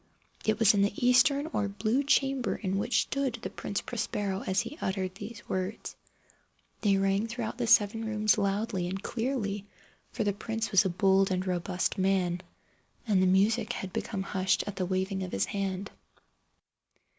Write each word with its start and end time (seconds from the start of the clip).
It 0.45 0.57
was 0.57 0.73
in 0.73 0.81
the 0.81 1.07
eastern 1.07 1.45
or 1.53 1.67
blue 1.67 2.01
chamber 2.03 2.55
in 2.55 2.79
which 2.79 3.01
stood 3.03 3.37
the 3.43 3.51
Prince 3.51 3.81
Prospero 3.81 4.41
as 4.47 4.61
he 4.61 4.75
uttered 4.81 5.13
these 5.13 5.47
words. 5.47 5.95
They 6.81 6.97
rang 6.97 7.27
throughout 7.27 7.59
the 7.59 7.67
seven 7.67 8.03
rooms 8.05 8.35
loudly 8.35 8.87
and 8.87 9.03
clearly, 9.03 9.67
for 10.11 10.23
the 10.23 10.33
prince 10.33 10.71
was 10.71 10.85
a 10.85 10.89
bold 10.89 11.29
and 11.29 11.45
robust 11.45 11.99
man, 11.99 12.41
and 13.05 13.21
the 13.21 13.27
music 13.27 13.73
had 13.73 13.93
become 13.93 14.23
hushed 14.23 14.63
at 14.65 14.75
the 14.77 14.87
waving 14.87 15.21
of 15.21 15.31
his 15.33 15.45
hand. 15.45 15.91